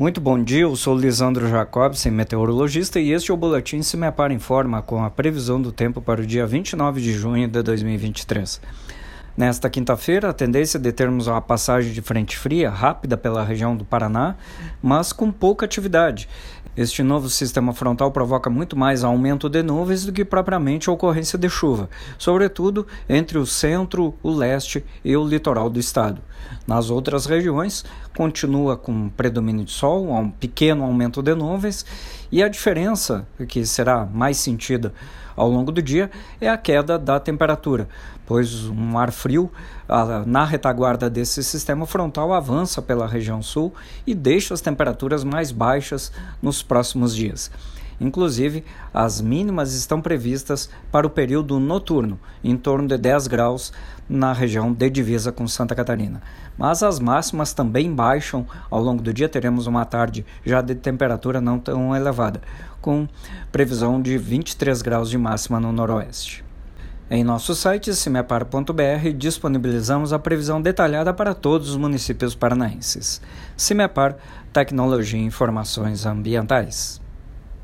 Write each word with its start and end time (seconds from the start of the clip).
Muito 0.00 0.18
bom 0.18 0.42
dia, 0.42 0.62
eu 0.62 0.74
sou 0.76 0.98
Lisandro 0.98 1.46
Jacobsen, 1.46 2.10
meteorologista, 2.10 2.98
e 2.98 3.12
este 3.12 3.30
é 3.30 3.34
o 3.34 3.36
Boletim 3.36 3.82
Se 3.82 3.98
Me 3.98 4.10
Para 4.10 4.32
Informa 4.32 4.80
com 4.80 5.04
a 5.04 5.10
previsão 5.10 5.60
do 5.60 5.70
tempo 5.70 6.00
para 6.00 6.22
o 6.22 6.26
dia 6.26 6.46
29 6.46 7.02
de 7.02 7.12
junho 7.12 7.46
de 7.46 7.62
2023. 7.62 8.62
Nesta 9.40 9.70
quinta-feira, 9.70 10.28
a 10.28 10.32
tendência 10.34 10.76
é 10.76 10.80
de 10.82 10.92
termos 10.92 11.26
uma 11.26 11.40
passagem 11.40 11.94
de 11.94 12.02
frente 12.02 12.36
fria 12.36 12.68
rápida 12.68 13.16
pela 13.16 13.42
região 13.42 13.74
do 13.74 13.86
Paraná, 13.86 14.34
mas 14.82 15.14
com 15.14 15.32
pouca 15.32 15.64
atividade. 15.64 16.28
Este 16.76 17.02
novo 17.02 17.26
sistema 17.30 17.72
frontal 17.72 18.12
provoca 18.12 18.50
muito 18.50 18.76
mais 18.76 19.02
aumento 19.02 19.48
de 19.48 19.62
nuvens 19.62 20.04
do 20.04 20.12
que 20.12 20.26
propriamente 20.26 20.90
a 20.90 20.92
ocorrência 20.92 21.38
de 21.38 21.48
chuva, 21.48 21.88
sobretudo 22.18 22.86
entre 23.08 23.38
o 23.38 23.46
centro, 23.46 24.14
o 24.22 24.30
leste 24.30 24.84
e 25.02 25.16
o 25.16 25.26
litoral 25.26 25.70
do 25.70 25.80
estado. 25.80 26.20
Nas 26.66 26.90
outras 26.90 27.24
regiões, 27.24 27.82
continua 28.14 28.76
com 28.76 29.08
predomínio 29.08 29.64
de 29.64 29.72
sol, 29.72 30.10
um 30.10 30.30
pequeno 30.30 30.84
aumento 30.84 31.22
de 31.22 31.34
nuvens, 31.34 31.86
e 32.30 32.42
a 32.42 32.48
diferença 32.48 33.26
que 33.48 33.64
será 33.66 34.06
mais 34.06 34.36
sentida 34.36 34.92
ao 35.36 35.48
longo 35.48 35.72
do 35.72 35.82
dia 35.82 36.10
é 36.40 36.48
a 36.48 36.56
queda 36.56 36.98
da 36.98 37.18
temperatura, 37.18 37.88
pois 38.26 38.66
um 38.66 38.98
ar 38.98 39.10
frio 39.10 39.50
na 40.26 40.44
retaguarda 40.44 41.08
desse 41.08 41.42
sistema 41.42 41.86
frontal 41.86 42.32
avança 42.32 42.80
pela 42.82 43.06
região 43.06 43.42
sul 43.42 43.74
e 44.06 44.14
deixa 44.14 44.54
as 44.54 44.60
temperaturas 44.60 45.24
mais 45.24 45.50
baixas 45.50 46.12
nos 46.42 46.62
próximos 46.62 47.14
dias. 47.14 47.50
Inclusive, 48.00 48.64
as 48.94 49.20
mínimas 49.20 49.74
estão 49.74 50.00
previstas 50.00 50.70
para 50.90 51.06
o 51.06 51.10
período 51.10 51.60
noturno, 51.60 52.18
em 52.42 52.56
torno 52.56 52.88
de 52.88 52.96
10 52.96 53.26
graus 53.26 53.72
na 54.08 54.32
região 54.32 54.72
de 54.72 54.88
divisa 54.88 55.30
com 55.30 55.46
Santa 55.46 55.74
Catarina. 55.74 56.22
Mas 56.56 56.82
as 56.82 56.98
máximas 56.98 57.52
também 57.52 57.94
baixam 57.94 58.46
ao 58.70 58.82
longo 58.82 59.02
do 59.02 59.12
dia, 59.12 59.28
teremos 59.28 59.66
uma 59.66 59.84
tarde 59.84 60.24
já 60.44 60.62
de 60.62 60.74
temperatura 60.74 61.40
não 61.40 61.58
tão 61.58 61.94
elevada, 61.94 62.40
com 62.80 63.06
previsão 63.52 64.00
de 64.00 64.16
23 64.16 64.80
graus 64.80 65.10
de 65.10 65.18
máxima 65.18 65.60
no 65.60 65.70
noroeste. 65.70 66.42
Em 67.12 67.24
nosso 67.24 67.56
site 67.56 67.92
cimepar.br 67.92 69.12
disponibilizamos 69.18 70.12
a 70.12 70.18
previsão 70.18 70.62
detalhada 70.62 71.12
para 71.12 71.34
todos 71.34 71.70
os 71.70 71.76
municípios 71.76 72.36
paranaenses. 72.36 73.20
Cimepar, 73.56 74.16
Tecnologia 74.52 75.18
e 75.18 75.24
Informações 75.24 76.06
Ambientais. 76.06 77.00